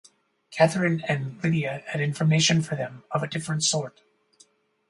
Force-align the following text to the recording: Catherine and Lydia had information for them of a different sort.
Catherine 0.49 1.03
and 1.07 1.37
Lydia 1.43 1.83
had 1.85 2.01
information 2.01 2.63
for 2.63 2.75
them 2.75 3.03
of 3.11 3.21
a 3.21 3.27
different 3.27 3.63
sort. 3.63 4.01